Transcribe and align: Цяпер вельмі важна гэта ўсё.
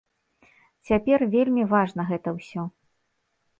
Цяпер 0.89 1.19
вельмі 1.35 1.67
важна 1.75 2.01
гэта 2.11 2.29
ўсё. 2.41 2.61